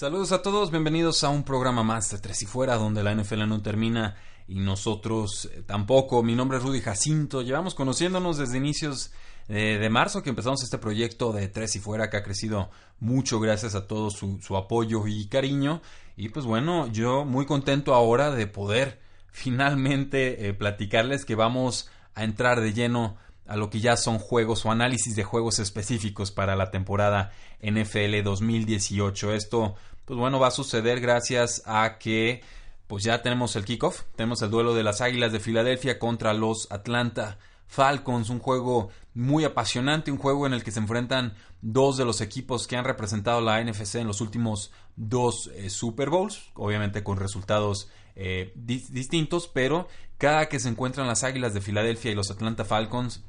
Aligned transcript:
Saludos 0.00 0.32
a 0.32 0.40
todos, 0.40 0.70
bienvenidos 0.70 1.24
a 1.24 1.28
un 1.28 1.42
programa 1.42 1.82
más 1.82 2.08
de 2.08 2.16
Tres 2.16 2.40
y 2.40 2.46
Fuera, 2.46 2.76
donde 2.76 3.02
la 3.02 3.14
NFL 3.14 3.46
no 3.46 3.60
termina 3.60 4.16
y 4.48 4.58
nosotros 4.58 5.50
eh, 5.52 5.62
tampoco. 5.66 6.22
Mi 6.22 6.34
nombre 6.34 6.56
es 6.56 6.64
Rudy 6.64 6.80
Jacinto, 6.80 7.42
llevamos 7.42 7.74
conociéndonos 7.74 8.38
desde 8.38 8.56
inicios 8.56 9.12
eh, 9.50 9.76
de 9.78 9.90
marzo 9.90 10.22
que 10.22 10.30
empezamos 10.30 10.62
este 10.62 10.78
proyecto 10.78 11.34
de 11.34 11.48
Tres 11.48 11.76
y 11.76 11.80
Fuera, 11.80 12.08
que 12.08 12.16
ha 12.16 12.22
crecido 12.22 12.70
mucho 12.98 13.40
gracias 13.40 13.74
a 13.74 13.86
todo 13.86 14.08
su, 14.10 14.56
apoyo 14.56 15.06
y 15.06 15.26
cariño. 15.26 15.82
Y 16.16 16.30
pues 16.30 16.46
bueno, 16.46 16.86
yo 16.90 17.26
muy 17.26 17.44
contento 17.44 17.92
ahora 17.92 18.30
de 18.30 18.46
poder 18.46 19.02
finalmente 19.32 20.48
eh, 20.48 20.54
platicarles 20.54 21.26
que 21.26 21.34
vamos 21.34 21.90
a 22.14 22.24
entrar 22.24 22.62
de 22.62 22.72
lleno 22.72 23.18
a 23.50 23.56
lo 23.56 23.68
que 23.68 23.80
ya 23.80 23.96
son 23.96 24.20
juegos 24.20 24.64
o 24.64 24.70
análisis 24.70 25.16
de 25.16 25.24
juegos 25.24 25.58
específicos 25.58 26.30
para 26.30 26.54
la 26.54 26.70
temporada 26.70 27.32
NFL 27.60 28.22
2018. 28.22 29.34
Esto, 29.34 29.74
pues 30.04 30.16
bueno, 30.18 30.38
va 30.38 30.46
a 30.46 30.52
suceder 30.52 31.00
gracias 31.00 31.62
a 31.66 31.98
que 31.98 32.42
pues 32.86 33.02
ya 33.02 33.22
tenemos 33.22 33.56
el 33.56 33.64
kickoff, 33.64 34.02
tenemos 34.14 34.40
el 34.42 34.50
duelo 34.50 34.72
de 34.72 34.84
las 34.84 35.00
Águilas 35.00 35.32
de 35.32 35.40
Filadelfia 35.40 35.98
contra 35.98 36.32
los 36.32 36.70
Atlanta 36.70 37.38
Falcons, 37.66 38.30
un 38.30 38.38
juego 38.38 38.90
muy 39.14 39.44
apasionante, 39.44 40.12
un 40.12 40.18
juego 40.18 40.46
en 40.46 40.52
el 40.52 40.62
que 40.62 40.70
se 40.70 40.78
enfrentan 40.78 41.34
dos 41.60 41.96
de 41.96 42.04
los 42.04 42.20
equipos 42.20 42.68
que 42.68 42.76
han 42.76 42.84
representado 42.84 43.40
la 43.40 43.62
NFC 43.62 43.96
en 43.96 44.06
los 44.06 44.20
últimos 44.20 44.70
dos 44.94 45.50
eh, 45.54 45.70
Super 45.70 46.08
Bowls, 46.08 46.50
obviamente 46.54 47.02
con 47.02 47.16
resultados 47.16 47.90
eh, 48.14 48.52
distintos, 48.54 49.48
pero 49.48 49.88
cada 50.18 50.48
que 50.48 50.60
se 50.60 50.68
encuentran 50.68 51.08
las 51.08 51.24
Águilas 51.24 51.52
de 51.52 51.60
Filadelfia 51.60 52.12
y 52.12 52.14
los 52.14 52.30
Atlanta 52.30 52.64
Falcons, 52.64 53.24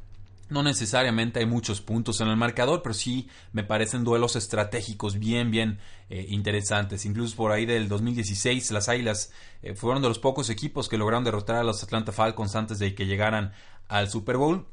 no 0.52 0.64
necesariamente 0.64 1.40
hay 1.40 1.46
muchos 1.46 1.82
puntos 1.82 2.20
en 2.20 2.28
el 2.28 2.36
marcador, 2.36 2.82
pero 2.84 2.94
sí 2.94 3.30
me 3.54 3.64
parecen 3.64 4.04
duelos 4.04 4.36
estratégicos 4.36 5.18
bien, 5.18 5.50
bien 5.50 5.80
eh, 6.10 6.26
interesantes. 6.30 7.06
Incluso 7.06 7.38
por 7.38 7.52
ahí 7.52 7.66
del 7.66 7.88
2016, 7.88 8.72
las 8.72 8.90
Águilas 8.90 9.32
eh, 9.62 9.76
fueron 9.76 10.02
de 10.02 10.10
los 10.10 10.20
pocos 10.20 10.50
equipos 10.50 10.90
que 10.90 10.98
lograron 10.98 11.24
derrotar 11.24 11.56
a 11.56 11.64
los 11.64 11.82
Atlanta 11.84 12.12
Falcons 12.12 12.56
antes 12.56 12.80
de 12.80 12.94
que 12.94 13.06
llegaran 13.06 13.54
al 13.88 14.10
Super 14.10 14.36
Bowl. 14.36 14.68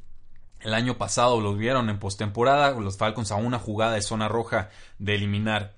El 0.61 0.75
año 0.75 0.98
pasado 0.98 1.41
lo 1.41 1.55
vieron 1.55 1.89
en 1.89 2.01
postemporada, 2.01 2.73
los 2.73 2.97
Falcons 2.97 3.31
a 3.31 3.37
una 3.37 3.61
jugada 3.61 3.92
de 3.92 4.03
zona 4.03 4.27
roja 4.27 4.70
de 4.98 5.15
eliminar 5.15 5.77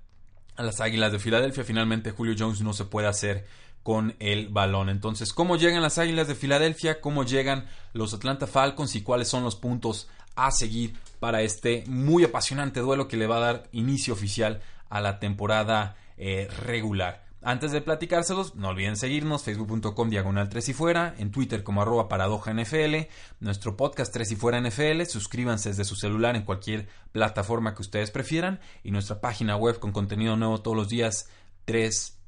a 0.56 0.62
las 0.62 0.80
Águilas 0.80 1.12
de 1.12 1.18
Filadelfia. 1.18 1.62
Finalmente 1.62 2.10
Julio 2.10 2.34
Jones 2.38 2.62
no 2.62 2.72
se 2.72 2.86
puede 2.86 3.06
hacer 3.06 3.46
con 3.82 4.14
el 4.18 4.48
balón. 4.48 4.88
Entonces, 4.88 5.32
¿cómo 5.32 5.56
llegan 5.56 5.82
las 5.82 5.98
Águilas 5.98 6.28
de 6.28 6.34
Filadelfia? 6.34 7.00
¿Cómo 7.00 7.24
llegan 7.24 7.66
los 7.92 8.14
Atlanta 8.14 8.46
Falcons? 8.46 8.94
¿Y 8.96 9.02
cuáles 9.02 9.28
son 9.28 9.42
los 9.42 9.56
puntos 9.56 10.08
a 10.36 10.50
seguir 10.50 10.94
para 11.18 11.42
este 11.42 11.84
muy 11.86 12.24
apasionante 12.24 12.80
duelo 12.80 13.08
que 13.08 13.16
le 13.16 13.26
va 13.26 13.36
a 13.38 13.40
dar 13.40 13.68
inicio 13.72 14.14
oficial 14.14 14.60
a 14.88 15.00
la 15.00 15.18
temporada 15.18 15.96
eh, 16.16 16.48
regular? 16.64 17.30
Antes 17.42 17.72
de 17.72 17.80
platicárselos, 17.80 18.54
no 18.54 18.68
olviden 18.68 18.96
seguirnos, 18.96 19.44
facebook.com 19.44 20.10
diagonal 20.10 20.50
3 20.50 20.68
y 20.68 20.72
fuera, 20.74 21.14
en 21.16 21.30
Twitter 21.30 21.62
como 21.62 21.80
arroba 21.80 22.06
paradoja 22.06 22.52
NFL, 22.52 23.08
nuestro 23.40 23.78
podcast 23.78 24.12
3 24.12 24.32
y 24.32 24.36
fuera 24.36 24.60
NFL, 24.60 25.04
suscríbanse 25.06 25.70
desde 25.70 25.86
su 25.86 25.96
celular 25.96 26.36
en 26.36 26.42
cualquier 26.42 26.88
plataforma 27.12 27.74
que 27.74 27.80
ustedes 27.80 28.10
prefieran 28.10 28.60
y 28.84 28.90
nuestra 28.90 29.22
página 29.22 29.56
web 29.56 29.78
con 29.78 29.90
contenido 29.90 30.36
nuevo 30.36 30.60
todos 30.60 30.76
los 30.76 30.90
días 30.90 31.30
3 31.64 32.18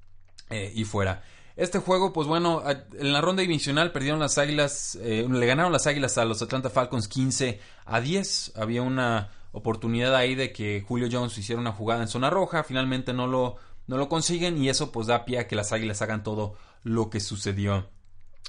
eh, 0.49 0.73
y 0.75 0.85
fuera. 0.85 1.23
Este 1.57 1.79
juego, 1.79 2.13
pues 2.13 2.27
bueno, 2.27 2.63
en 2.67 3.13
la 3.13 3.21
ronda 3.21 3.43
divisional 3.43 3.93
perdieron 3.93 4.21
las 4.21 4.39
Águilas, 4.39 4.99
eh, 5.03 5.27
le 5.31 5.47
ganaron 5.47 5.73
las 5.73 5.87
Águilas 5.87 6.17
a 6.17 6.25
los 6.25 6.41
Atlanta 6.41 6.71
Falcons 6.71 7.09
15 7.09 7.61
a 7.85 8.01
10. 8.01 8.53
Había 8.57 8.83
una 8.83 9.31
oportunidad 9.53 10.15
ahí 10.17 10.35
de 10.35 10.53
que 10.53 10.83
Julio 10.87 11.09
Jones 11.13 11.37
hiciera 11.37 11.61
una 11.61 11.73
jugada 11.73 12.03
en 12.03 12.09
zona 12.09 12.31
roja, 12.31 12.65
finalmente 12.65 13.13
no 13.13 13.27
lo, 13.27 13.57
no 13.87 13.99
lo 13.99 14.09
consiguen 14.09 14.57
y 14.57 14.71
eso 14.71 14.91
pues 14.91 15.07
da 15.07 15.27
pie 15.27 15.41
a 15.41 15.47
que 15.47 15.57
las 15.57 15.73
Águilas 15.73 16.01
hagan 16.01 16.23
todo 16.23 16.57
lo 16.83 17.11
que 17.11 17.21
sucedió 17.21 17.91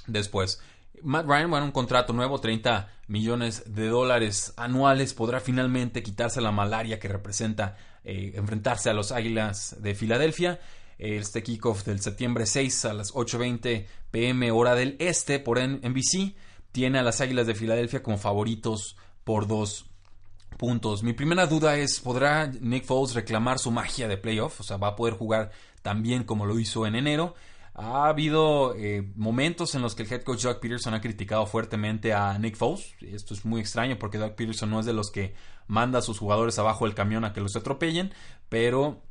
después. 0.06 0.60
Matt 1.02 1.26
Ryan, 1.26 1.50
bueno, 1.50 1.66
un 1.66 1.72
contrato 1.72 2.14
nuevo, 2.14 2.40
30 2.40 2.88
millones 3.08 3.64
de 3.66 3.88
dólares 3.88 4.54
anuales, 4.56 5.12
podrá 5.12 5.40
finalmente 5.40 6.02
quitarse 6.02 6.40
la 6.40 6.52
malaria 6.52 6.98
que 6.98 7.08
representa 7.08 7.76
eh, 8.04 8.32
enfrentarse 8.36 8.88
a 8.88 8.94
los 8.94 9.12
Águilas 9.12 9.76
de 9.80 9.94
Filadelfia 9.94 10.60
este 10.98 11.42
kickoff 11.42 11.84
del 11.84 12.00
septiembre 12.00 12.46
6 12.46 12.84
a 12.86 12.94
las 12.94 13.12
8.20 13.14 13.86
pm 14.10 14.50
hora 14.50 14.74
del 14.74 14.96
este 14.98 15.40
por 15.40 15.60
NBC 15.60 16.34
tiene 16.72 16.98
a 16.98 17.02
las 17.02 17.20
Águilas 17.20 17.46
de 17.46 17.54
Filadelfia 17.54 18.02
como 18.02 18.18
favoritos 18.18 18.96
por 19.24 19.46
dos 19.46 19.86
puntos. 20.56 21.02
Mi 21.02 21.12
primera 21.12 21.46
duda 21.46 21.76
es, 21.76 22.00
¿podrá 22.00 22.46
Nick 22.46 22.84
Foles 22.84 23.14
reclamar 23.14 23.58
su 23.58 23.70
magia 23.70 24.08
de 24.08 24.16
playoff? 24.16 24.60
O 24.60 24.62
sea, 24.62 24.76
¿va 24.76 24.88
a 24.88 24.96
poder 24.96 25.14
jugar 25.14 25.50
tan 25.82 26.02
bien 26.02 26.24
como 26.24 26.46
lo 26.46 26.58
hizo 26.58 26.86
en 26.86 26.94
enero? 26.94 27.34
Ha 27.74 28.08
habido 28.08 28.74
eh, 28.76 29.10
momentos 29.16 29.74
en 29.74 29.82
los 29.82 29.94
que 29.94 30.04
el 30.04 30.12
head 30.12 30.22
coach 30.22 30.42
Doug 30.42 30.60
Peterson 30.60 30.94
ha 30.94 31.00
criticado 31.00 31.44
fuertemente 31.46 32.12
a 32.12 32.38
Nick 32.38 32.56
Foles. 32.56 32.94
Esto 33.00 33.34
es 33.34 33.44
muy 33.44 33.60
extraño 33.60 33.98
porque 33.98 34.18
Doug 34.18 34.36
Peterson 34.36 34.70
no 34.70 34.80
es 34.80 34.86
de 34.86 34.92
los 34.92 35.10
que 35.10 35.34
manda 35.66 35.98
a 35.98 36.02
sus 36.02 36.18
jugadores 36.18 36.58
abajo 36.58 36.84
del 36.84 36.94
camión 36.94 37.24
a 37.24 37.32
que 37.32 37.40
los 37.40 37.56
atropellen, 37.56 38.12
pero 38.48 39.02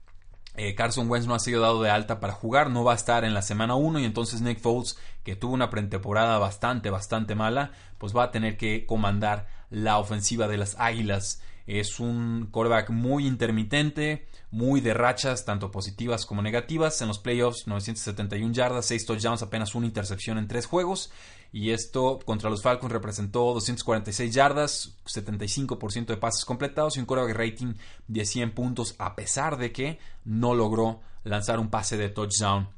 eh, 0.56 0.76
Carson 0.76 1.10
Wentz 1.10 1.28
no 1.28 1.34
ha 1.34 1.40
sido 1.40 1.62
dado 1.62 1.82
de 1.82 1.90
alta 1.90 2.20
para 2.20 2.34
jugar, 2.34 2.70
no 2.70 2.84
va 2.84 2.94
a 2.94 2.96
estar 2.96 3.26
en 3.26 3.34
la 3.34 3.42
semana 3.42 3.76
1 3.76 4.00
y 4.00 4.06
entonces 4.06 4.42
Nick 4.42 4.60
Foles, 4.60 4.98
que 5.24 5.36
tuvo 5.36 5.54
una 5.54 5.70
pretemporada 5.70 6.38
bastante, 6.38 6.90
bastante 6.90 7.34
mala, 7.34 7.72
pues 7.98 8.16
va 8.16 8.26
a 8.26 8.32
tener 8.32 8.56
que 8.58 8.86
comandar 8.86 9.48
la 9.70 9.98
ofensiva 9.98 10.48
de 10.48 10.58
las 10.58 10.80
Águilas. 10.80 11.42
Es 11.66 12.00
un 12.00 12.50
quarterback 12.52 12.90
muy 12.90 13.26
intermitente, 13.26 14.28
muy 14.52 14.82
de 14.82 14.94
rachas, 14.94 15.46
tanto 15.46 15.72
positivas 15.72 16.26
como 16.26 16.42
negativas. 16.42 17.02
En 17.02 17.08
los 17.08 17.20
playoffs, 17.20 17.66
971 17.68 18.54
yardas, 18.54 18.86
6 18.86 19.06
touchdowns, 19.06 19.42
apenas 19.42 19.74
una 19.74 19.88
intercepción 19.88 20.38
en 20.38 20.48
3 20.48 20.66
juegos. 20.66 21.12
Y 21.54 21.70
esto 21.70 22.18
contra 22.26 22.50
los 22.50 22.64
Falcons 22.64 22.92
representó 22.92 23.54
246 23.54 24.34
yardas, 24.34 24.98
75% 25.06 26.08
de 26.08 26.18
pases 26.18 26.46
completados 26.46 26.98
y 26.98 27.00
un 27.00 27.06
quarterback 27.06 27.38
rating 27.38 27.76
de 28.08 28.26
100 28.26 28.56
puntos, 28.56 28.96
a 28.98 29.16
pesar 29.16 29.58
de 29.58 29.72
que 29.72 30.00
no 30.26 30.56
logró 30.56 31.02
lanzar 31.24 31.60
un 31.60 31.70
pase 31.70 31.96
de 31.96 32.10
touchdown 32.10 32.70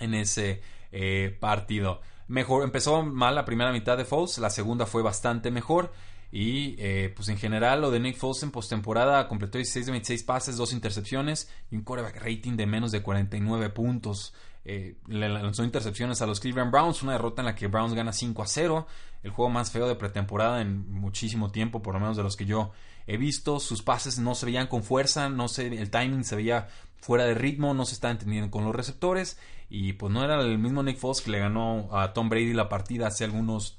en 0.00 0.14
ese 0.14 0.60
eh, 0.90 1.36
partido. 1.38 2.00
Mejor, 2.26 2.64
empezó 2.64 3.04
mal 3.04 3.36
la 3.36 3.44
primera 3.44 3.70
mitad 3.70 3.96
de 3.96 4.04
Foles, 4.04 4.38
la 4.38 4.50
segunda 4.50 4.84
fue 4.84 5.02
bastante 5.02 5.52
mejor. 5.52 5.92
Y 6.30 6.74
eh, 6.78 7.10
pues 7.16 7.28
en 7.28 7.38
general 7.38 7.80
lo 7.80 7.90
de 7.90 8.00
Nick 8.00 8.16
Foles 8.16 8.42
en 8.42 8.50
postemporada 8.50 9.28
completó 9.28 9.58
16 9.58 9.86
de 9.86 9.92
26 9.92 10.22
pases, 10.24 10.56
dos 10.56 10.72
intercepciones 10.72 11.50
y 11.70 11.76
un 11.76 11.82
quarterback 11.82 12.16
rating 12.16 12.56
de 12.56 12.66
menos 12.66 12.90
de 12.90 13.00
49 13.00 13.70
puntos. 13.70 14.34
Eh, 14.64 14.96
le 15.06 15.28
lanzó 15.28 15.64
intercepciones 15.64 16.20
a 16.20 16.26
los 16.26 16.40
Cleveland 16.40 16.70
Browns, 16.70 17.02
una 17.02 17.12
derrota 17.12 17.42
en 17.42 17.46
la 17.46 17.54
que 17.54 17.68
Browns 17.68 17.94
gana 17.94 18.12
5 18.12 18.42
a 18.42 18.46
0, 18.46 18.86
el 19.22 19.30
juego 19.30 19.50
más 19.50 19.70
feo 19.70 19.88
de 19.88 19.94
pretemporada 19.94 20.60
en 20.60 20.90
muchísimo 20.90 21.50
tiempo, 21.50 21.82
por 21.82 21.94
lo 21.94 22.00
menos 22.00 22.16
de 22.16 22.22
los 22.22 22.36
que 22.36 22.44
yo 22.44 22.72
he 23.06 23.16
visto. 23.16 23.60
Sus 23.60 23.82
pases 23.82 24.18
no 24.18 24.34
se 24.34 24.46
veían 24.46 24.66
con 24.66 24.82
fuerza, 24.82 25.28
no 25.28 25.48
se, 25.48 25.66
el 25.66 25.90
timing 25.90 26.24
se 26.24 26.36
veía 26.36 26.68
fuera 27.00 27.24
de 27.24 27.34
ritmo, 27.34 27.74
no 27.74 27.84
se 27.86 27.94
estaba 27.94 28.12
entendiendo 28.12 28.50
con 28.50 28.64
los 28.64 28.74
receptores 28.74 29.38
y 29.70 29.94
pues 29.94 30.12
no 30.12 30.24
era 30.24 30.40
el 30.40 30.58
mismo 30.58 30.82
Nick 30.82 30.98
Foles 30.98 31.20
que 31.20 31.30
le 31.30 31.38
ganó 31.38 31.88
a 31.92 32.12
Tom 32.12 32.28
Brady 32.28 32.52
la 32.52 32.68
partida 32.68 33.08
hace 33.08 33.24
algunos 33.24 33.78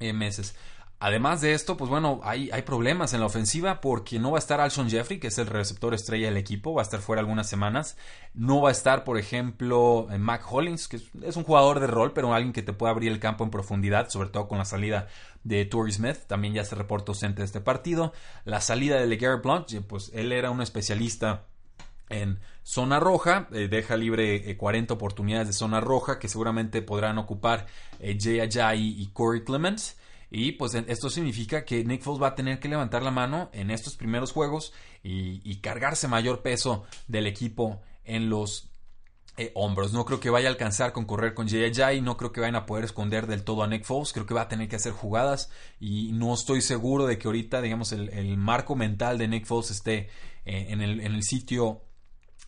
eh, 0.00 0.12
meses. 0.12 0.56
Además 0.98 1.42
de 1.42 1.52
esto, 1.52 1.76
pues 1.76 1.90
bueno, 1.90 2.20
hay, 2.22 2.48
hay, 2.52 2.62
problemas 2.62 3.12
en 3.12 3.20
la 3.20 3.26
ofensiva 3.26 3.82
porque 3.82 4.18
no 4.18 4.30
va 4.30 4.38
a 4.38 4.40
estar 4.40 4.62
Alshon 4.62 4.88
Jeffrey, 4.88 5.20
que 5.20 5.26
es 5.26 5.36
el 5.36 5.46
receptor 5.46 5.92
estrella 5.92 6.28
del 6.28 6.38
equipo, 6.38 6.72
va 6.72 6.80
a 6.80 6.84
estar 6.84 7.00
fuera 7.00 7.20
algunas 7.20 7.46
semanas. 7.50 7.98
No 8.32 8.62
va 8.62 8.70
a 8.70 8.72
estar, 8.72 9.04
por 9.04 9.18
ejemplo, 9.18 10.08
eh, 10.10 10.16
Mac 10.16 10.50
Hollins, 10.50 10.88
que 10.88 10.96
es 10.96 11.36
un 11.36 11.44
jugador 11.44 11.80
de 11.80 11.86
rol, 11.86 12.14
pero 12.14 12.32
alguien 12.32 12.54
que 12.54 12.62
te 12.62 12.72
puede 12.72 12.92
abrir 12.92 13.12
el 13.12 13.20
campo 13.20 13.44
en 13.44 13.50
profundidad, 13.50 14.08
sobre 14.08 14.30
todo 14.30 14.48
con 14.48 14.56
la 14.56 14.64
salida 14.64 15.06
de 15.44 15.66
Torrey 15.66 15.92
Smith, 15.92 16.16
también 16.26 16.54
ya 16.54 16.64
se 16.64 16.74
reporta 16.74 17.12
ausente 17.12 17.42
de 17.42 17.44
este 17.44 17.60
partido. 17.60 18.14
La 18.46 18.62
salida 18.62 18.98
de 18.98 19.06
LeGarrette 19.06 19.42
Blunt, 19.42 19.86
pues 19.86 20.10
él 20.14 20.32
era 20.32 20.50
un 20.50 20.62
especialista 20.62 21.44
en 22.08 22.38
zona 22.62 23.00
roja, 23.00 23.48
eh, 23.52 23.68
deja 23.68 23.98
libre 23.98 24.56
40 24.56 24.94
eh, 24.94 24.96
oportunidades 24.96 25.48
de 25.48 25.52
zona 25.52 25.80
roja 25.80 26.18
que 26.18 26.28
seguramente 26.28 26.80
podrán 26.80 27.18
ocupar 27.18 27.66
Jay 28.00 28.40
Ajayi 28.40 28.96
y 28.98 29.08
Corey 29.08 29.44
Clements. 29.44 29.98
Y 30.30 30.52
pues 30.52 30.74
esto 30.74 31.08
significa 31.08 31.64
que 31.64 31.84
Nick 31.84 32.02
Foles 32.02 32.22
va 32.22 32.28
a 32.28 32.34
tener 32.34 32.58
que 32.58 32.68
levantar 32.68 33.02
la 33.02 33.10
mano 33.10 33.48
en 33.52 33.70
estos 33.70 33.96
primeros 33.96 34.32
juegos 34.32 34.72
y, 35.02 35.56
cargarse 35.56 36.08
mayor 36.08 36.42
peso 36.42 36.84
del 37.06 37.26
equipo 37.26 37.80
en 38.04 38.28
los 38.28 38.68
eh, 39.36 39.52
hombros. 39.54 39.92
No 39.92 40.04
creo 40.04 40.18
que 40.18 40.30
vaya 40.30 40.48
a 40.48 40.50
alcanzar 40.50 40.92
con 40.92 41.04
correr 41.04 41.34
con 41.34 41.48
Jay 41.48 42.00
no 42.00 42.16
creo 42.16 42.32
que 42.32 42.40
vayan 42.40 42.56
a 42.56 42.66
poder 42.66 42.84
esconder 42.84 43.26
del 43.26 43.44
todo 43.44 43.62
a 43.62 43.68
Nick 43.68 43.84
Foles, 43.84 44.12
creo 44.12 44.26
que 44.26 44.34
va 44.34 44.42
a 44.42 44.48
tener 44.48 44.68
que 44.68 44.76
hacer 44.76 44.92
jugadas 44.92 45.50
y 45.78 46.12
no 46.12 46.34
estoy 46.34 46.60
seguro 46.60 47.06
de 47.06 47.18
que 47.18 47.28
ahorita, 47.28 47.60
digamos, 47.60 47.92
el, 47.92 48.36
marco 48.36 48.74
mental 48.74 49.18
de 49.18 49.28
Nick 49.28 49.46
Foles 49.46 49.70
esté 49.70 50.08
eh, 50.44 50.66
en, 50.70 50.80
el, 50.80 51.00
en 51.00 51.14
el 51.14 51.22
sitio 51.22 51.82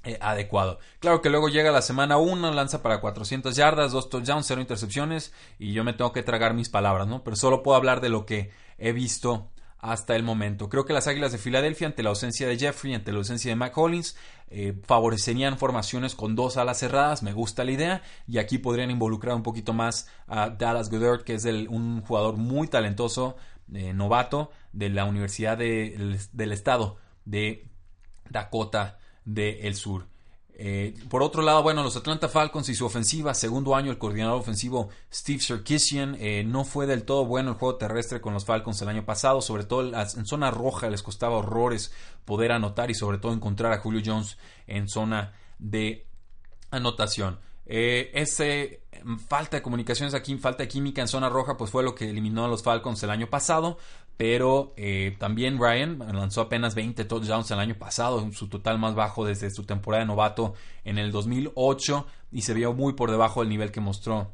eh, 0.05 0.19
adecuado. 0.21 0.79
Claro 1.01 1.21
que 1.23 1.31
luego 1.31 1.49
llega 1.49 1.71
la 1.73 1.83
semana 1.83 2.19
1, 2.19 2.53
lanza 2.53 2.83
para 2.83 3.01
400 3.01 3.57
yardas, 3.57 3.93
2 3.93 4.11
touchdowns, 4.11 4.47
0 4.47 4.61
intercepciones 4.61 5.33
y 5.59 5.73
yo 5.73 5.85
me 5.85 5.93
tengo 5.93 6.13
que 6.13 6.23
tragar 6.23 6.55
mis 6.55 6.69
palabras, 6.69 7.07
¿no? 7.09 7.25
Pero 7.25 7.37
solo 7.37 7.63
puedo 7.63 7.77
hablar 7.77 8.01
de 8.01 8.09
lo 8.09 8.25
que 8.25 8.51
he 8.79 8.93
visto 8.93 9.51
hasta 9.81 10.17
el 10.17 10.23
momento. 10.23 10.69
Creo 10.69 10.85
que 10.85 10.93
las 10.93 11.07
Águilas 11.07 11.33
de 11.33 11.39
Filadelfia, 11.39 11.87
ante 11.87 12.03
la 12.03 12.11
ausencia 12.11 12.49
de 12.49 12.59
Jeffrey, 12.59 12.95
ante 12.95 13.13
la 13.13 13.19
ausencia 13.19 13.51
de 13.51 13.57
Mac 13.57 13.77
Hollins, 13.77 14.17
eh, 14.51 14.75
favorecerían 14.85 15.59
formaciones 15.59 16.15
con 16.15 16.35
dos 16.35 16.57
alas 16.57 16.79
cerradas. 16.79 17.23
Me 17.23 17.33
gusta 17.33 17.65
la 17.65 17.73
idea. 17.73 18.03
Y 18.27 18.39
aquí 18.39 18.59
podrían 18.59 18.91
involucrar 18.91 19.37
un 19.37 19.43
poquito 19.43 19.73
más 19.73 20.09
a 20.27 20.51
Dallas 20.51 20.91
Goddard, 20.91 21.23
que 21.23 21.35
es 21.35 21.45
un 21.45 22.03
jugador 22.03 22.37
muy 22.37 22.67
talentoso, 22.69 23.37
eh, 23.73 23.93
novato, 23.93 24.51
de 24.73 24.89
la 24.91 25.05
Universidad 25.05 25.59
del 25.59 26.53
Estado 26.53 26.97
de 27.25 27.69
Dakota 28.31 28.99
del 29.29 29.75
Sur. 29.75 30.07
Eh, 30.61 30.95
por 31.09 31.23
otro 31.23 31.43
lado, 31.43 31.63
bueno, 31.63 31.85
los 31.85 31.97
Atlanta 31.97 32.29
Falcons 32.29 32.69
y 32.69 32.75
su 32.75 32.85
ofensiva, 32.85 33.33
segundo 33.33 33.77
año 33.77 33.93
el 33.93 33.99
coordinador 33.99 34.41
ofensivo 34.41 34.89
Steve 35.13 35.41
Sarkisian, 35.41 36.17
eh, 36.19 36.43
no 36.45 36.65
fue 36.65 36.87
del 36.87 37.05
todo 37.05 37.25
bueno 37.27 37.51
el 37.51 37.57
juego 37.57 37.77
terrestre 37.77 38.21
con 38.21 38.35
los 38.35 38.45
Falcons 38.45 38.83
el 38.83 38.89
año 38.89 39.05
pasado, 39.05 39.41
sobre 39.41 39.63
todo 39.63 39.97
en 39.97 40.27
zona 40.27 40.51
roja 40.51 40.91
les 40.91 41.05
costaba 41.05 41.37
horrores 41.37 41.93
poder 42.25 42.51
anotar 42.51 42.91
y 42.91 42.95
sobre 42.95 43.19
todo 43.19 43.33
encontrar 43.33 43.73
a 43.73 43.79
Julio 43.79 44.03
Jones 44.05 44.37
en 44.67 44.89
zona 44.89 45.33
de 45.61 46.09
anotación. 46.73 47.39
Eh, 47.71 48.11
ese 48.15 48.81
mm, 49.05 49.17
falta 49.19 49.59
de 49.59 49.63
comunicaciones 49.63 50.15
aquí, 50.15 50.37
falta 50.39 50.65
de 50.65 50.69
química 50.69 51.03
en 51.03 51.09
zona 51.09 51.29
roja, 51.29 51.57
pues 51.57 51.71
fue 51.71 51.85
lo 51.85 51.95
que 51.95 52.11
eliminó 52.11 52.47
a 52.47 52.49
los 52.49 52.65
Falcons 52.65 53.01
el 53.05 53.11
año 53.11 53.29
pasado. 53.29 53.79
Pero 54.19 54.75
eh, 54.77 55.17
también 55.19 55.59
Ryan 55.59 56.01
lanzó 56.13 56.43
apenas 56.43 56.75
20 56.75 57.05
touchdowns 57.05 57.51
el 57.53 57.61
año 57.61 57.77
pasado, 57.79 58.31
su 58.33 58.49
total 58.49 58.79
más 58.79 58.97
bajo 58.97 59.25
desde 59.25 59.49
su 59.51 59.65
temporada 59.65 60.03
de 60.03 60.09
novato 60.09 60.55
en 60.85 60.99
el 60.99 61.13
2008 61.13 62.05
y 62.33 62.43
se 62.43 62.53
vio 62.53 62.75
muy 62.75 62.95
por 62.95 63.13
debajo 63.13 63.41
del 63.41 63.49
nivel 63.49 63.71
que 63.71 63.81
mostró 63.81 64.33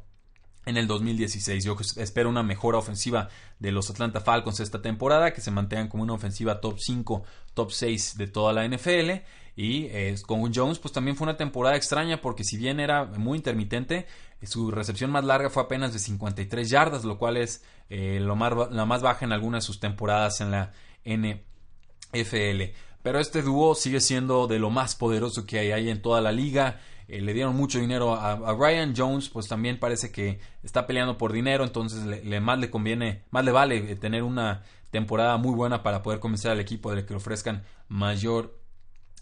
en 0.65 0.77
el 0.77 0.87
2016. 0.87 1.63
Yo 1.63 1.77
espero 1.97 2.29
una 2.29 2.43
mejora 2.43 2.79
ofensiva 2.79 3.29
de 3.59 3.71
los 3.71 3.89
Atlanta 3.91 4.21
Falcons 4.21 4.59
esta 4.59 4.81
temporada, 4.81 5.33
que 5.33 5.41
se 5.41 5.51
mantengan 5.51 5.87
como 5.87 6.01
una 6.03 6.13
ofensiva 6.13 6.59
top 6.59 6.79
5, 6.79 7.23
top 7.53 7.71
6 7.71 8.17
de 8.17 8.27
toda 8.27 8.53
la 8.53 8.67
NFL. 8.67 9.21
Y 9.55 9.85
eh, 9.85 10.15
con 10.25 10.53
Jones, 10.53 10.79
pues 10.79 10.93
también 10.93 11.15
fue 11.15 11.25
una 11.25 11.37
temporada 11.37 11.77
extraña 11.77 12.21
porque 12.21 12.43
si 12.43 12.57
bien 12.57 12.79
era 12.79 13.05
muy 13.05 13.37
intermitente, 13.37 14.05
su 14.45 14.71
recepción 14.71 15.11
más 15.11 15.25
larga 15.25 15.49
fue 15.49 15.63
apenas 15.63 15.93
de 15.93 15.99
53 15.99 16.69
yardas, 16.69 17.05
lo 17.05 17.17
cual 17.17 17.37
es 17.37 17.63
eh, 17.89 18.19
lo 18.21 18.35
más, 18.35 18.53
la 18.71 18.85
más 18.85 19.01
baja 19.01 19.25
en 19.25 19.31
algunas 19.31 19.63
de 19.63 19.67
sus 19.67 19.79
temporadas 19.79 20.41
en 20.41 20.51
la 20.51 20.71
NFL. 21.03 22.73
Pero 23.03 23.19
este 23.19 23.41
dúo 23.41 23.75
sigue 23.75 24.01
siendo 24.01 24.47
de 24.47 24.57
lo 24.57 24.71
más 24.71 24.95
poderoso 24.95 25.45
que 25.45 25.59
hay 25.73 25.89
en 25.89 26.01
toda 26.01 26.21
la 26.21 26.31
liga. 26.31 26.79
Eh, 27.07 27.21
le 27.21 27.33
dieron 27.33 27.55
mucho 27.55 27.79
dinero 27.79 28.15
a, 28.15 28.53
Ryan 28.55 28.93
Jones, 28.95 29.29
pues 29.29 29.47
también 29.47 29.79
parece 29.79 30.11
que 30.11 30.39
está 30.63 30.87
peleando 30.87 31.17
por 31.17 31.31
dinero, 31.31 31.63
entonces 31.63 32.03
le, 32.05 32.39
más 32.39 32.57
le 32.57 32.71
conviene, 32.71 33.23
más 33.29 33.45
le 33.45 33.51
vale 33.51 33.95
tener 33.97 34.23
una 34.23 34.63
temporada 34.89 35.37
muy 35.37 35.53
buena 35.53 35.83
para 35.83 36.01
poder 36.01 36.19
convencer 36.19 36.51
al 36.51 36.59
equipo 36.59 36.93
de 36.95 37.05
que 37.05 37.13
le 37.13 37.17
ofrezcan 37.17 37.63
mayor 37.89 38.57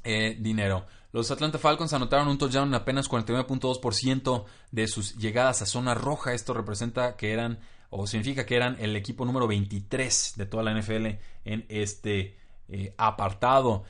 eh, 0.03 0.37
dinero. 0.39 0.85
Los 1.11 1.29
Atlanta 1.29 1.59
Falcons 1.59 1.93
anotaron 1.93 2.27
un 2.27 2.37
touchdown 2.37 2.69
en 2.69 2.73
apenas 2.73 3.09
49.2% 3.09 4.45
de 4.71 4.87
sus 4.87 5.15
llegadas 5.17 5.61
a 5.61 5.67
zona 5.67 5.93
roja. 5.93 6.33
Esto 6.33 6.53
representa 6.53 7.15
que 7.15 7.31
eran, 7.31 7.59
o 7.91 8.07
significa 8.07 8.45
que 8.45 8.55
eran 8.55 8.77
el 8.79 8.95
equipo 8.95 9.23
número 9.23 9.47
23 9.47 10.33
de 10.35 10.45
toda 10.47 10.63
la 10.63 10.73
NFL 10.73 11.05
en 11.45 11.65
este 11.69 12.35
eh, 12.67 12.95
apartado. 12.97 13.83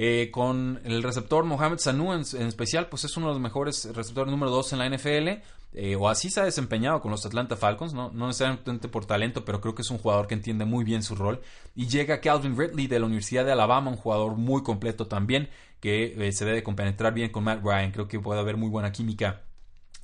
Eh, 0.00 0.30
con 0.30 0.80
el 0.84 1.02
receptor 1.02 1.42
Mohamed 1.42 1.78
Sanu 1.78 2.12
en, 2.12 2.20
especial, 2.20 2.86
pues 2.86 3.02
es 3.02 3.16
uno 3.16 3.26
de 3.26 3.32
los 3.32 3.42
mejores 3.42 3.84
receptores 3.92 4.30
número 4.30 4.52
2 4.52 4.74
en 4.74 4.78
la 4.78 4.88
NFL. 4.88 5.42
Eh, 5.72 5.96
o 5.96 6.08
así 6.08 6.30
se 6.30 6.40
ha 6.40 6.44
desempeñado 6.44 7.00
con 7.00 7.10
los 7.10 7.26
Atlanta 7.26 7.56
Falcons, 7.56 7.94
¿no? 7.94 8.12
no 8.12 8.28
necesariamente 8.28 8.86
por 8.86 9.06
talento, 9.06 9.44
pero 9.44 9.60
creo 9.60 9.74
que 9.74 9.82
es 9.82 9.90
un 9.90 9.98
jugador 9.98 10.28
que 10.28 10.34
entiende 10.34 10.64
muy 10.64 10.84
bien 10.84 11.02
su 11.02 11.16
rol. 11.16 11.40
Y 11.74 11.88
llega 11.88 12.20
Calvin 12.20 12.56
Ridley 12.56 12.86
de 12.86 13.00
la 13.00 13.06
Universidad 13.06 13.44
de 13.44 13.50
Alabama, 13.50 13.90
un 13.90 13.96
jugador 13.96 14.36
muy 14.36 14.62
completo 14.62 15.08
también, 15.08 15.48
que 15.80 16.14
eh, 16.16 16.30
se 16.30 16.44
debe 16.44 16.62
compenetrar 16.62 17.12
bien 17.12 17.30
con 17.30 17.42
Matt 17.42 17.64
Ryan. 17.64 17.90
Creo 17.90 18.06
que 18.06 18.20
puede 18.20 18.38
haber 18.38 18.56
muy 18.56 18.68
buena 18.68 18.92
química 18.92 19.47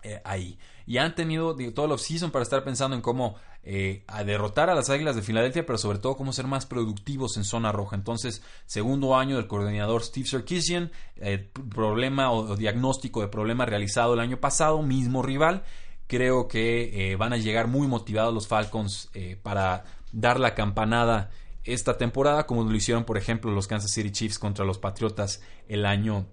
eh, 0.04 0.20
ahí. 0.24 0.58
Y 0.86 0.98
han 0.98 1.14
tenido 1.14 1.56
todo 1.72 1.86
el 1.86 1.92
off-season 1.92 2.30
para 2.30 2.42
estar 2.42 2.62
pensando 2.62 2.94
en 2.94 3.02
cómo 3.02 3.36
eh, 3.62 4.04
derrotar 4.24 4.68
a 4.68 4.74
las 4.74 4.90
Águilas 4.90 5.16
de 5.16 5.22
Filadelfia, 5.22 5.64
pero 5.64 5.78
sobre 5.78 5.98
todo 5.98 6.16
cómo 6.16 6.32
ser 6.32 6.46
más 6.46 6.66
productivos 6.66 7.36
en 7.36 7.44
zona 7.44 7.72
roja. 7.72 7.96
Entonces, 7.96 8.42
segundo 8.66 9.16
año 9.16 9.36
del 9.36 9.46
coordinador 9.46 10.02
Steve 10.02 10.26
Sarkisian, 10.26 10.92
problema 11.74 12.30
o, 12.30 12.54
diagnóstico 12.54 13.22
de 13.22 13.28
problema 13.28 13.64
realizado 13.64 14.14
el 14.14 14.20
año 14.20 14.38
pasado, 14.38 14.82
mismo 14.82 15.22
rival. 15.22 15.64
Creo 16.06 16.48
que 16.48 17.16
van 17.18 17.32
a 17.32 17.38
llegar 17.38 17.66
muy 17.66 17.88
motivados 17.88 18.34
los 18.34 18.46
Falcons 18.46 19.10
para 19.42 19.84
dar 20.12 20.38
la 20.38 20.54
campanada 20.54 21.30
esta 21.64 21.96
temporada, 21.96 22.46
como 22.46 22.62
lo 22.62 22.76
hicieron, 22.76 23.04
por 23.04 23.16
ejemplo, 23.16 23.50
los 23.50 23.66
Kansas 23.66 23.90
City 23.90 24.10
Chiefs 24.10 24.38
contra 24.38 24.66
los 24.66 24.78
Patriotas 24.78 25.40
el 25.66 25.86
año 25.86 26.26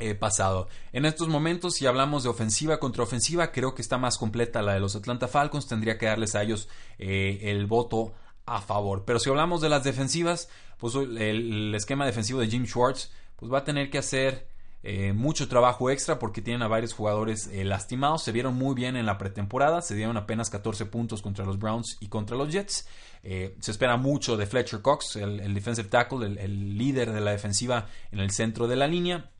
eh, 0.00 0.14
pasado. 0.14 0.68
En 0.92 1.04
estos 1.04 1.28
momentos, 1.28 1.74
si 1.74 1.86
hablamos 1.86 2.22
de 2.22 2.28
ofensiva 2.28 2.78
contra 2.78 3.02
ofensiva, 3.02 3.52
creo 3.52 3.74
que 3.74 3.82
está 3.82 3.98
más 3.98 4.18
completa 4.18 4.62
la 4.62 4.74
de 4.74 4.80
los 4.80 4.96
Atlanta 4.96 5.28
Falcons. 5.28 5.68
Tendría 5.68 5.98
que 5.98 6.06
darles 6.06 6.34
a 6.34 6.42
ellos 6.42 6.68
eh, 6.98 7.38
el 7.42 7.66
voto 7.66 8.14
a 8.46 8.60
favor. 8.60 9.04
Pero 9.04 9.18
si 9.18 9.30
hablamos 9.30 9.60
de 9.60 9.68
las 9.68 9.84
defensivas, 9.84 10.48
pues 10.78 10.94
el, 10.94 11.74
esquema 11.74 12.06
defensivo 12.06 12.40
de 12.40 12.48
Jim 12.48 12.66
Schwartz, 12.66 13.12
pues 13.36 13.52
va 13.52 13.58
a 13.58 13.64
tener 13.64 13.90
que 13.90 13.98
hacer 13.98 14.48
eh, 14.82 15.12
mucho 15.12 15.46
trabajo 15.48 15.90
extra 15.90 16.18
porque 16.18 16.42
tienen 16.42 16.62
a 16.62 16.68
varios 16.68 16.94
jugadores 16.94 17.50
lastimados. 17.52 18.22
Se 18.24 18.32
vieron 18.32 18.54
muy 18.54 18.74
bien 18.74 18.96
en 18.96 19.06
la 19.06 19.18
pretemporada, 19.18 19.82
se 19.82 19.94
dieron 19.94 20.16
apenas 20.16 20.50
14 20.50 20.86
puntos 20.86 21.22
contra 21.22 21.44
los 21.44 21.58
Browns 21.58 21.96
y 22.00 22.08
contra 22.08 22.36
los 22.36 22.50
Jets. 22.50 22.86
Eh, 23.22 23.56
se 23.60 23.70
espera 23.70 23.96
mucho 23.96 24.36
de 24.36 24.46
Fletcher 24.46 24.80
Cox, 24.80 25.16
el, 25.16 25.52
defensive 25.52 25.88
tackle, 25.88 26.26
el, 26.42 26.78
líder 26.78 27.12
de 27.12 27.20
la 27.20 27.32
defensiva 27.32 27.86
en 28.10 28.20
el 28.20 28.30
centro 28.30 28.66
de 28.66 28.76
la 28.76 28.86
línea. 28.86 29.30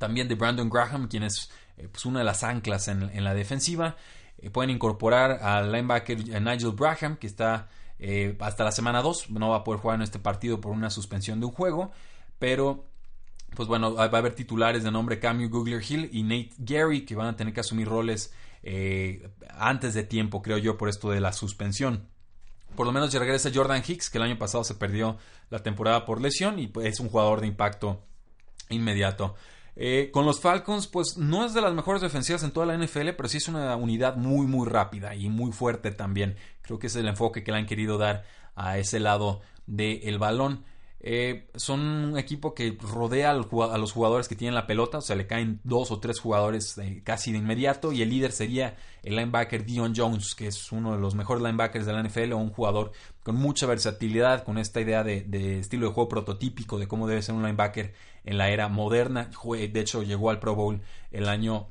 También 0.00 0.28
de 0.28 0.34
Brandon 0.34 0.70
Graham, 0.70 1.08
quien 1.08 1.24
es 1.24 1.50
eh, 1.76 1.86
pues 1.92 2.06
una 2.06 2.20
de 2.20 2.24
las 2.24 2.42
anclas 2.42 2.88
en, 2.88 3.22
la 3.22 3.34
defensiva. 3.34 3.96
Eh, 4.38 4.48
pueden 4.48 4.70
incorporar 4.70 5.42
al 5.42 5.70
linebacker 5.70 6.40
Nigel 6.40 6.72
Braham, 6.72 7.18
que 7.18 7.26
está 7.26 7.68
hasta 8.40 8.64
la 8.64 8.72
semana 8.72 9.02
2. 9.02 9.28
No 9.28 9.50
va 9.50 9.58
a 9.58 9.64
poder 9.64 9.82
jugar 9.82 9.96
en 9.96 10.02
este 10.02 10.18
partido 10.18 10.58
por 10.58 10.72
una 10.72 10.88
suspensión 10.88 11.38
de 11.38 11.46
un 11.46 11.52
juego. 11.52 11.92
Pero 12.38 12.86
pues 13.54 13.68
bueno, 13.68 13.94
va 13.94 14.04
a 14.04 14.06
haber 14.06 14.34
titulares 14.34 14.84
de 14.84 14.90
nombre 14.90 15.20
Camus 15.20 15.50
Googler 15.50 15.82
Hill 15.86 16.08
y 16.12 16.22
Nate 16.22 16.52
Gary 16.56 17.04
que 17.04 17.14
van 17.14 17.26
a 17.26 17.36
tener 17.36 17.52
que 17.52 17.60
asumir 17.60 17.86
roles 17.86 18.32
antes 19.50 19.92
de 19.92 20.04
tiempo, 20.04 20.40
creo 20.40 20.56
yo, 20.56 20.78
por 20.78 20.88
esto 20.88 21.10
de 21.10 21.20
la 21.20 21.34
suspensión. 21.34 22.08
Por 22.74 22.86
lo 22.86 22.92
menos 22.92 23.12
ya 23.12 23.18
regresa 23.18 23.50
Jordan 23.52 23.82
Hicks, 23.86 24.08
que 24.08 24.16
el 24.16 24.24
año 24.24 24.38
pasado 24.38 24.64
se 24.64 24.76
perdió 24.76 25.18
la 25.50 25.58
temporada 25.62 26.06
por 26.06 26.20
lesión 26.20 26.58
y 26.58 26.68
pues, 26.68 26.86
es 26.86 27.00
un 27.00 27.10
jugador 27.10 27.40
de 27.42 27.48
impacto 27.48 28.06
inmediato. 28.70 29.34
Eh, 29.76 30.10
con 30.12 30.26
los 30.26 30.40
Falcons, 30.40 30.86
pues 30.86 31.16
no 31.16 31.44
es 31.44 31.54
de 31.54 31.60
las 31.60 31.74
mejores 31.74 32.02
defensivas 32.02 32.42
en 32.42 32.50
toda 32.50 32.66
la 32.66 32.76
NFL, 32.76 33.10
pero 33.16 33.28
sí 33.28 33.38
es 33.38 33.48
una 33.48 33.76
unidad 33.76 34.16
muy, 34.16 34.46
muy 34.46 34.68
rápida 34.68 35.14
y 35.14 35.28
muy 35.28 35.52
fuerte 35.52 35.90
también. 35.90 36.36
Creo 36.62 36.78
que 36.78 36.88
es 36.88 36.96
el 36.96 37.08
enfoque 37.08 37.42
que 37.42 37.52
le 37.52 37.58
han 37.58 37.66
querido 37.66 37.98
dar 37.98 38.24
a 38.54 38.78
ese 38.78 39.00
lado 39.00 39.40
del 39.66 40.18
balón. 40.18 40.64
Eh, 41.02 41.48
son 41.54 41.80
un 41.80 42.18
equipo 42.18 42.54
que 42.54 42.76
rodea 42.78 43.30
a 43.30 43.78
los 43.78 43.92
jugadores 43.92 44.28
que 44.28 44.36
tienen 44.36 44.54
la 44.54 44.66
pelota, 44.66 44.98
o 44.98 45.00
sea, 45.00 45.16
le 45.16 45.26
caen 45.26 45.58
dos 45.64 45.90
o 45.90 45.98
tres 45.98 46.20
jugadores 46.20 46.78
casi 47.04 47.32
de 47.32 47.38
inmediato 47.38 47.90
y 47.92 48.02
el 48.02 48.10
líder 48.10 48.32
sería 48.32 48.76
el 49.02 49.16
linebacker 49.16 49.64
Dion 49.64 49.94
Jones, 49.96 50.34
que 50.34 50.46
es 50.48 50.72
uno 50.72 50.92
de 50.92 51.00
los 51.00 51.14
mejores 51.14 51.42
linebackers 51.42 51.86
de 51.86 51.92
la 51.94 52.02
NFL 52.02 52.34
o 52.34 52.36
un 52.36 52.50
jugador 52.50 52.92
con 53.22 53.36
mucha 53.36 53.66
versatilidad, 53.66 54.44
con 54.44 54.58
esta 54.58 54.82
idea 54.82 55.02
de, 55.02 55.58
estilo 55.58 55.86
de 55.88 55.94
juego 55.94 56.08
prototípico 56.08 56.78
de 56.78 56.86
cómo 56.86 57.08
debe 57.08 57.22
ser 57.22 57.34
un 57.34 57.42
linebacker 57.42 57.94
en 58.24 58.36
la 58.36 58.50
era 58.50 58.68
moderna. 58.68 59.30
De 59.44 59.80
hecho, 59.80 60.02
llegó 60.02 60.28
al 60.28 60.38
Pro 60.38 60.54
Bowl 60.54 60.82
el 61.12 61.28
año 61.28 61.68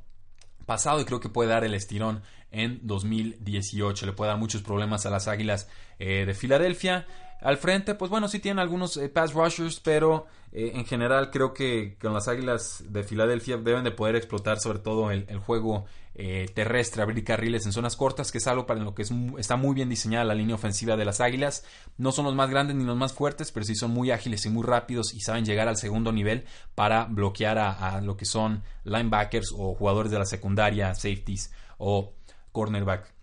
pasado 0.66 1.02
y 1.02 1.06
creo 1.06 1.20
que 1.20 1.30
puede 1.30 1.50
dar 1.50 1.64
el 1.64 1.76
estirón 1.76 2.24
en 2.52 2.80
2018. 2.84 4.08
Le 4.08 4.14
puede 4.14 4.30
dar 4.30 4.40
muchos 4.40 4.64
problemas 4.64 5.06
a 5.06 5.12
las 5.12 5.28
Águilas 5.28 5.70
eh, 6.00 6.26
de 6.26 6.34
Filadelfia. 6.34 7.06
Al 7.42 7.58
frente, 7.58 7.96
pues 7.96 8.12
bueno, 8.12 8.28
sí 8.28 8.40
tienen 8.40 8.60
algunos 8.60 8.98
eh, 8.98 9.08
pass 9.08 9.34
rushers, 9.34 9.80
pero 9.80 10.28
eh, 10.52 10.72
en 10.76 10.86
general 10.86 11.32
creo 11.32 11.54
que 11.54 11.98
con 12.00 12.14
las 12.14 12.28
Águilas 12.28 12.84
de 12.90 13.04
Filadelfia 13.04 13.58
deben 13.58 13.84
de 13.86 13.92
poder 13.92 14.16
explotar 14.16 14.60
sobre 14.60 14.80
todo 14.80 15.10
el, 15.10 15.26
juego 15.40 15.86
eh, 16.16 16.48
terrestre, 16.54 17.02
abrir 17.02 17.24
carriles 17.24 17.66
en 17.66 17.72
zonas 17.72 17.96
cortas, 17.96 18.34
que 18.34 18.40
es 18.40 18.48
algo 18.48 18.66
para 18.66 18.82
lo 18.82 18.94
que 18.94 19.06
está 19.38 19.56
muy 19.56 19.74
bien 19.74 19.88
diseñada 19.88 20.26
la 20.26 20.36
línea 20.36 20.56
ofensiva 20.56 20.98
de 20.98 21.06
las 21.06 21.22
Águilas. 21.22 21.64
No 21.98 22.12
son 22.12 22.26
los 22.26 22.36
más 22.36 22.50
grandes 22.50 22.76
ni 22.76 22.84
los 22.84 22.98
más 22.98 23.14
fuertes, 23.14 23.54
pero 23.54 23.66
sí 23.66 23.76
son 23.76 23.92
muy 23.92 24.12
ágiles 24.12 24.46
y 24.46 24.50
muy 24.50 24.64
rápidos 24.64 25.14
y 25.14 25.22
saben 25.22 25.46
llegar 25.46 25.70
al 25.70 25.78
segundo 25.78 26.12
nivel 26.12 26.46
para 26.76 27.06
bloquear 27.06 27.58
a 27.58 28.02
lo 28.02 28.18
que 28.18 28.26
son 28.26 28.64
linebackers 28.84 29.54
o 29.58 29.76
jugadores 29.76 30.12
de 30.12 30.20
la 30.20 30.26
secundaria, 30.26 30.94
safeties 30.94 31.54
o 31.78 32.14
cornerback. 32.52 33.19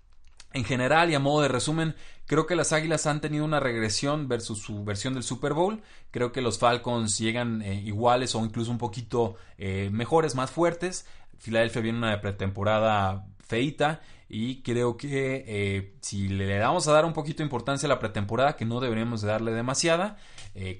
En 0.56 0.64
general 0.64 1.10
y 1.10 1.14
a 1.14 1.18
modo 1.18 1.42
de 1.42 1.48
resumen, 1.48 1.94
creo 2.24 2.46
que 2.46 2.56
las 2.56 2.72
Águilas 2.72 3.06
han 3.06 3.20
tenido 3.20 3.44
una 3.44 3.60
regresión 3.60 4.26
versus 4.26 4.58
su 4.58 4.84
versión 4.84 5.12
del 5.12 5.22
Super 5.22 5.52
Bowl. 5.52 5.82
Creo 6.10 6.32
que 6.32 6.40
los 6.40 6.58
Falcons 6.58 7.18
llegan 7.18 7.60
eh, 7.60 7.74
iguales 7.74 8.34
o 8.34 8.42
incluso 8.42 8.70
un 8.70 8.78
poquito 8.78 9.36
eh, 9.58 9.90
mejores, 9.92 10.34
más 10.34 10.50
fuertes. 10.50 11.06
Filadelfia 11.36 11.82
viene 11.82 11.98
una 11.98 12.22
pretemporada 12.22 13.26
feita 13.46 14.00
y 14.30 14.62
creo 14.62 14.96
que 14.96 15.44
eh, 15.46 15.94
si 16.00 16.28
le 16.28 16.56
damos 16.56 16.88
a 16.88 16.92
dar 16.92 17.04
un 17.04 17.12
poquito 17.12 17.42
de 17.42 17.44
importancia 17.44 17.86
a 17.86 17.90
la 17.90 17.98
pretemporada, 17.98 18.56
que 18.56 18.64
no 18.64 18.80
deberíamos 18.80 19.20
de 19.20 19.28
darle 19.28 19.52
demasiada, 19.52 20.16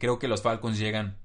creo 0.01 0.19
que 0.19 0.27
los 0.27 0.41
Falcons 0.41 0.79
llegan 0.79 1.19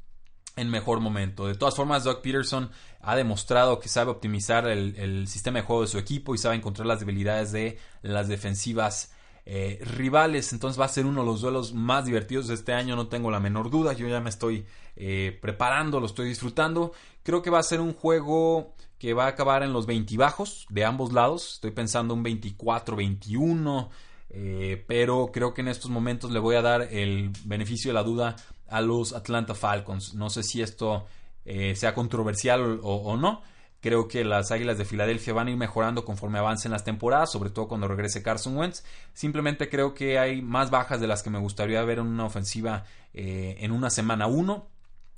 en 0.56 0.70
mejor 0.70 1.00
momento. 1.00 1.48
De 1.48 1.56
todas 1.56 1.76
formas, 1.76 2.04
Doug 2.04 2.22
Peterson 2.22 2.70
ha 3.02 3.16
demostrado 3.16 3.80
que 3.80 3.90
sabe 3.90 4.12
optimizar 4.12 4.68
el, 4.68 5.28
sistema 5.28 5.60
de 5.60 5.66
juego 5.66 5.82
de 5.82 5.88
su 5.88 5.98
equipo 5.98 6.36
y 6.36 6.38
sabe 6.38 6.56
encontrar 6.56 6.88
las 6.88 7.00
debilidades 7.00 7.52
de 7.52 7.80
las 8.02 8.28
defensivas 8.28 9.14
eh, 9.46 9.80
rivales. 9.84 10.54
Entonces 10.54 10.80
va 10.80 10.86
a 10.86 10.90
ser 10.90 11.06
uno 11.06 11.22
de 11.22 11.28
los 11.28 11.42
duelos 11.42 11.74
más 11.74 12.06
divertidos 12.06 12.48
de 12.48 12.56
este 12.56 12.74
año, 12.74 12.96
no 12.96 13.08
tengo 13.08 13.32
la 13.32 13.40
menor 13.40 13.70
duda. 13.70 13.94
Yo 13.94 14.08
ya 14.08 14.20
me 14.20 14.30
estoy 14.30 14.66
eh, 14.96 15.38
preparando, 15.42 16.00
lo 16.00 16.06
estoy 16.06 16.28
disfrutando. 16.28 16.94
Creo 17.24 17.42
que 17.42 17.50
va 17.50 17.60
a 17.60 17.64
ser 17.64 17.82
un 17.82 17.94
juego 17.94 18.76
que 19.00 19.14
va 19.14 19.26
a 19.26 19.30
acabar 19.30 19.64
en 19.64 19.74
los 19.74 19.88
20 19.88 20.16
bajos 20.18 20.68
de 20.70 20.86
ambos 20.86 21.12
lados. 21.12 21.56
Estoy 21.56 21.72
pensando 21.72 22.14
un 22.14 22.24
24-21. 22.24 23.90
Eh, 24.34 24.86
pero 24.88 25.30
creo 25.34 25.54
que 25.54 25.60
en 25.60 25.68
estos 25.68 25.92
momentos 25.92 26.32
le 26.32 26.40
voy 26.40 26.56
a 26.56 26.62
dar 26.62 26.84
el 26.84 27.32
beneficio 27.44 27.90
de 27.90 27.96
la 27.96 28.04
duda 28.04 28.38
a 28.72 28.82
los 28.82 29.14
Atlanta 29.14 29.54
Falcons. 29.54 30.14
No 30.14 30.30
sé 30.30 30.44
si 30.44 30.62
esto 30.62 31.06
eh, 31.46 31.76
sea 31.76 31.94
controversial 31.94 32.80
o, 32.82 33.18
no. 33.18 33.42
Creo 33.82 34.08
que 34.08 34.24
las 34.24 34.52
Águilas 34.52 34.78
de 34.78 34.86
Filadelfia 34.86 35.34
van 35.34 35.48
a 35.48 35.52
ir 35.52 35.58
mejorando 35.58 36.06
conforme 36.06 36.38
avancen 36.38 36.72
las 36.72 36.84
temporadas, 36.84 37.32
sobre 37.32 37.50
todo 37.50 37.68
cuando 37.68 37.88
regrese 37.88 38.22
Carson 38.22 38.56
Wentz. 38.56 38.84
Simplemente 39.14 39.70
creo 39.70 39.94
que 39.94 40.20
hay 40.20 40.42
más 40.42 40.70
bajas 40.70 41.02
de 41.02 41.08
las 41.08 41.24
que 41.24 41.32
me 41.32 41.40
gustaría 41.40 41.84
ver 41.84 41.98
en 41.98 42.06
una 42.06 42.26
ofensiva 42.26 42.86
eh, 43.14 43.56
en 43.60 43.72
una 43.72 43.90
semana 43.90 44.28
1. 44.28 44.68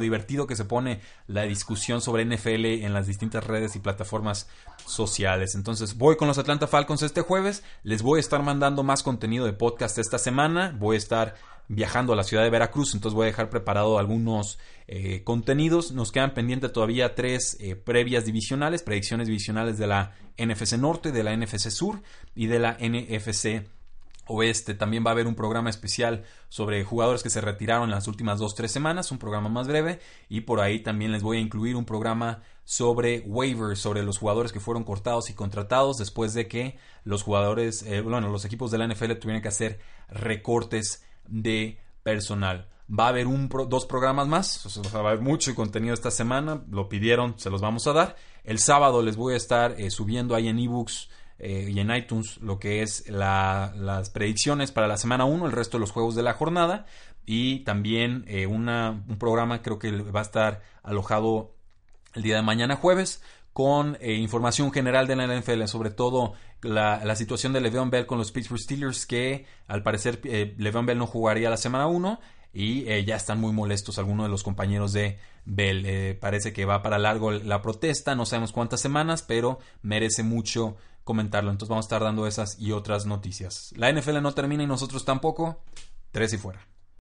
divertido 0.00 0.46
que 0.46 0.56
se 0.56 0.64
pone 0.64 1.00
la 1.26 1.42
discusión 1.42 2.00
sobre 2.00 2.24
NFL 2.24 2.84
en 2.84 2.92
las 2.92 3.06
distintas 3.06 3.46
redes 3.46 3.76
y 3.76 3.78
plataformas 3.78 4.48
sociales. 4.84 5.54
Entonces, 5.54 5.96
voy 5.96 6.16
con 6.16 6.28
los 6.28 6.38
Atlanta 6.38 6.66
Falcons 6.66 7.02
este 7.02 7.20
jueves. 7.20 7.62
Les 7.82 8.02
voy 8.02 8.18
a 8.18 8.20
estar 8.20 8.42
mandando 8.42 8.82
más 8.82 9.02
contenido 9.02 9.46
de 9.46 9.52
podcast 9.52 9.98
esta 9.98 10.18
semana. 10.18 10.76
Voy 10.78 10.96
a 10.96 10.98
estar 10.98 11.34
viajando 11.68 12.14
a 12.14 12.16
la 12.16 12.24
ciudad 12.24 12.42
de 12.42 12.50
Veracruz, 12.50 12.94
entonces 12.94 13.14
voy 13.14 13.24
a 13.24 13.26
dejar 13.26 13.50
preparado 13.50 13.98
algunos 13.98 14.58
eh, 14.86 15.22
contenidos. 15.22 15.92
Nos 15.92 16.10
quedan 16.10 16.32
pendientes 16.32 16.72
todavía 16.72 17.14
tres 17.14 17.58
eh, 17.60 17.76
previas 17.76 18.24
divisionales, 18.24 18.82
predicciones 18.82 19.26
divisionales 19.26 19.76
de 19.76 19.86
la 19.86 20.14
NFC 20.38 20.78
Norte, 20.78 21.12
de 21.12 21.22
la 21.22 21.36
NFC 21.36 21.68
Sur 21.68 22.02
y 22.34 22.46
de 22.46 22.58
la 22.58 22.78
NFC 22.80 23.66
Oeste. 24.28 24.74
También 24.74 25.04
va 25.04 25.10
a 25.10 25.12
haber 25.12 25.26
un 25.26 25.34
programa 25.34 25.70
especial 25.70 26.24
sobre 26.48 26.84
jugadores 26.84 27.22
que 27.22 27.30
se 27.30 27.40
retiraron 27.40 27.84
en 27.84 27.94
las 27.94 28.08
últimas 28.08 28.38
dos, 28.38 28.54
tres 28.54 28.70
semanas, 28.70 29.10
un 29.10 29.18
programa 29.18 29.48
más 29.48 29.66
breve. 29.66 30.00
Y 30.28 30.42
por 30.42 30.60
ahí 30.60 30.80
también 30.80 31.12
les 31.12 31.22
voy 31.22 31.38
a 31.38 31.40
incluir 31.40 31.76
un 31.76 31.84
programa 31.84 32.42
sobre 32.64 33.20
waivers, 33.26 33.80
sobre 33.80 34.02
los 34.02 34.18
jugadores 34.18 34.52
que 34.52 34.60
fueron 34.60 34.84
cortados 34.84 35.30
y 35.30 35.34
contratados 35.34 35.96
después 35.96 36.34
de 36.34 36.48
que 36.48 36.78
los 37.02 37.22
jugadores, 37.22 37.82
eh, 37.82 38.02
bueno, 38.02 38.28
los 38.28 38.44
equipos 38.44 38.70
de 38.70 38.76
la 38.76 38.86
NFL 38.86 39.14
tuvieran 39.14 39.40
que 39.40 39.48
hacer 39.48 39.80
recortes 40.10 41.02
de 41.26 41.80
personal. 42.02 42.68
Va 42.90 43.06
a 43.06 43.08
haber 43.08 43.26
un 43.26 43.48
dos 43.68 43.86
programas 43.86 44.28
más, 44.28 44.80
va 44.94 45.00
a 45.00 45.08
haber 45.08 45.20
mucho 45.20 45.54
contenido 45.54 45.94
esta 45.94 46.10
semana, 46.10 46.62
lo 46.70 46.88
pidieron, 46.88 47.38
se 47.38 47.50
los 47.50 47.60
vamos 47.60 47.86
a 47.86 47.92
dar. 47.92 48.16
El 48.44 48.58
sábado 48.58 49.02
les 49.02 49.16
voy 49.16 49.34
a 49.34 49.36
estar 49.36 49.74
eh, 49.78 49.90
subiendo 49.90 50.34
ahí 50.34 50.48
en 50.48 50.58
ebooks 50.58 51.08
eh, 51.40 51.70
y 51.70 51.78
en 51.78 51.94
iTunes 51.94 52.38
lo 52.38 52.58
que 52.58 52.82
es 52.82 53.08
las 53.08 54.10
predicciones 54.10 54.72
para 54.72 54.88
la 54.88 54.96
semana 54.96 55.24
1, 55.24 55.46
el 55.46 55.52
resto 55.52 55.76
de 55.76 55.80
los 55.80 55.92
juegos 55.92 56.16
de 56.16 56.24
la 56.24 56.32
jornada 56.32 56.86
y 57.26 57.60
también 57.60 58.24
eh, 58.26 58.46
un 58.46 58.66
programa 59.18 59.62
creo 59.62 59.78
que 59.78 59.92
va 59.92 60.20
a 60.20 60.24
estar 60.24 60.62
alojado 60.82 61.54
el 62.14 62.22
día 62.22 62.36
de 62.36 62.42
mañana 62.42 62.74
jueves 62.74 63.22
con 63.52 63.96
eh, 64.00 64.14
información 64.14 64.72
general 64.72 65.06
de 65.06 65.14
la 65.14 65.26
NFL, 65.26 65.64
sobre 65.66 65.90
todo 65.90 66.32
la, 66.62 67.14
situación 67.14 67.52
de 67.52 67.60
Le'Veon 67.60 67.90
Bell 67.90 68.06
con 68.06 68.18
los 68.18 68.32
Pittsburgh 68.32 68.60
Steelers, 68.60 69.06
que 69.06 69.46
al 69.68 69.84
parecer 69.84 70.20
Le'Veon 70.24 70.86
Bell 70.86 70.98
no 70.98 71.06
jugaría 71.06 71.50
la 71.50 71.56
semana 71.56 71.86
1 71.86 72.20
y 72.52 72.84
ya 73.04 73.14
están 73.14 73.40
muy 73.40 73.52
molestos 73.52 73.98
algunos 73.98 74.26
de 74.26 74.30
los 74.30 74.42
compañeros 74.42 74.92
de 74.92 75.18
Bell. 75.44 76.16
parece 76.20 76.52
que 76.52 76.64
va 76.64 76.82
para 76.82 76.98
largo 76.98 77.30
la 77.30 77.62
protesta, 77.62 78.14
no 78.14 78.26
sabemos 78.26 78.52
cuántas 78.52 78.80
semanas, 78.80 79.22
pero 79.22 79.58
merece 79.82 80.22
mucho 80.22 80.76
comentarlo. 81.08 81.50
Entonces 81.50 81.70
vamos 81.70 81.86
a 81.86 81.88
estar 81.88 82.02
dando 82.02 82.26
esas 82.26 82.60
y 82.60 82.72
otras 82.72 83.06
noticias. 83.06 83.72
La 83.76 83.90
NFL 83.90 84.20
no 84.20 84.34
termina 84.34 84.62
y 84.62 84.66
nosotros 84.66 85.06
tampoco. 85.06 85.62
Tres 86.12 86.34
y 86.34 86.38
fuera. 86.38 86.60